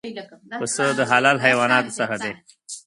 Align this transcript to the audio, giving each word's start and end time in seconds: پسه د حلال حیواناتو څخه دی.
پسه 0.61 0.85
د 0.97 0.99
حلال 1.11 1.37
حیواناتو 1.45 1.95
څخه 1.99 2.15
دی. 2.23 2.31